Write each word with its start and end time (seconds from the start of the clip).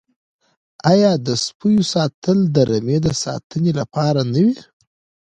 آیا 0.91 1.11
د 1.25 1.27
سپیو 1.45 1.83
ساتل 1.93 2.39
د 2.55 2.57
رمې 2.69 2.97
د 3.05 3.07
ساتنې 3.23 3.71
لپاره 3.79 4.21
نه 4.33 4.39
وي؟ 4.45 4.57